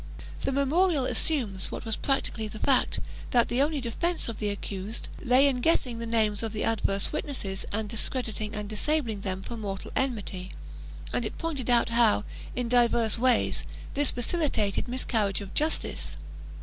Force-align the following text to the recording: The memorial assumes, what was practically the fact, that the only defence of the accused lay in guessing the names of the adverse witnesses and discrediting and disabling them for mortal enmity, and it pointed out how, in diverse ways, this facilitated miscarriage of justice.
The 0.41 0.51
memorial 0.51 1.05
assumes, 1.05 1.71
what 1.71 1.85
was 1.85 1.95
practically 1.95 2.47
the 2.47 2.57
fact, 2.57 2.99
that 3.29 3.49
the 3.49 3.61
only 3.61 3.79
defence 3.79 4.27
of 4.27 4.39
the 4.39 4.49
accused 4.49 5.09
lay 5.21 5.47
in 5.47 5.61
guessing 5.61 5.99
the 5.99 6.07
names 6.07 6.41
of 6.41 6.53
the 6.53 6.63
adverse 6.63 7.11
witnesses 7.11 7.67
and 7.71 7.87
discrediting 7.87 8.55
and 8.55 8.67
disabling 8.67 9.21
them 9.21 9.43
for 9.43 9.57
mortal 9.57 9.91
enmity, 9.95 10.49
and 11.13 11.23
it 11.23 11.37
pointed 11.37 11.69
out 11.69 11.89
how, 11.89 12.23
in 12.55 12.67
diverse 12.67 13.19
ways, 13.19 13.63
this 13.93 14.09
facilitated 14.09 14.87
miscarriage 14.87 15.39
of 15.39 15.53
justice. 15.53 16.17